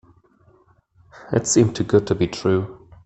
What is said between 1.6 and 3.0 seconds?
too good to be true.